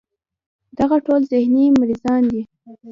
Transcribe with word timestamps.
دغه 0.79 0.95
ټول 1.05 1.21
ذهني 1.31 1.65
مريضان 1.79 2.21
دي 2.31 2.41